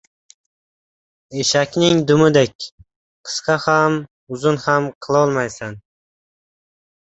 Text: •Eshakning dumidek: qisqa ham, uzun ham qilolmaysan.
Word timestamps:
•Eshakning 1.43 1.99
dumidek: 2.11 2.55
qisqa 3.29 3.57
ham, 3.67 3.99
uzun 4.37 4.57
ham 4.65 4.89
qilolmaysan. 5.09 5.79